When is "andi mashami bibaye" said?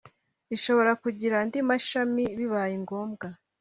1.41-2.75